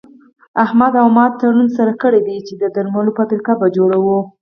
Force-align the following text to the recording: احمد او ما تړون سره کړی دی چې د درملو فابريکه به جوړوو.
احمد 0.63 0.93
او 1.01 1.07
ما 1.15 1.25
تړون 1.39 1.67
سره 1.77 1.93
کړی 2.01 2.21
دی 2.27 2.37
چې 2.47 2.53
د 2.57 2.63
درملو 2.75 3.15
فابريکه 3.17 3.53
به 3.59 3.67
جوړوو. 3.75 4.19